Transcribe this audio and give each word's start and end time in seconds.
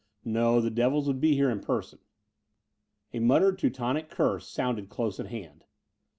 No, 0.25 0.59
the 0.59 0.71
devils 0.71 1.05
would 1.07 1.21
be 1.21 1.35
here 1.35 1.51
in 1.51 1.59
person. 1.59 1.99
A 3.13 3.19
muttered 3.19 3.59
Teutonic 3.59 4.09
curse 4.09 4.47
sounded 4.47 4.89
close 4.89 5.19
at 5.19 5.27
hand. 5.27 5.63